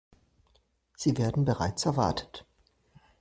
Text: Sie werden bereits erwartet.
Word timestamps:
Sie 0.95 1.15
werden 1.19 1.45
bereits 1.45 1.85
erwartet. 1.85 2.47